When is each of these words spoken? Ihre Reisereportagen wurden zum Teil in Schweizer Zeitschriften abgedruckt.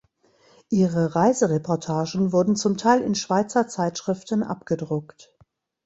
Ihre 0.71 1.13
Reisereportagen 1.15 2.31
wurden 2.33 2.55
zum 2.55 2.75
Teil 2.75 3.01
in 3.03 3.13
Schweizer 3.13 3.67
Zeitschriften 3.67 4.41
abgedruckt. 4.41 5.31